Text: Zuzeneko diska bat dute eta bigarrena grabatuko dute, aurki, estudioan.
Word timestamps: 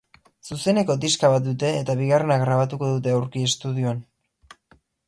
Zuzeneko 0.53 0.95
diska 1.03 1.29
bat 1.33 1.45
dute 1.49 1.71
eta 1.83 1.97
bigarrena 2.01 2.41
grabatuko 2.45 2.91
dute, 2.95 3.17
aurki, 3.21 3.47
estudioan. 3.53 4.07